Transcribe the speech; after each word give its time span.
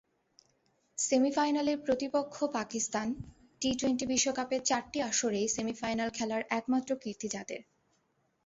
সেমিফাইনালে 0.97 1.73
প্রতিপক্ষ 1.85 2.35
পাকিস্তান, 2.53 3.07
টি-টোয়েন্টি 3.61 4.05
বিশ্বকাপের 4.05 4.61
চারটি 4.65 4.99
আসরেই 5.01 5.47
সেমিফাইনাল 5.47 6.09
খেলার 6.17 6.43
একমাত্র 6.49 6.91
কীর্তি 7.03 7.27
যাদের। 7.29 7.61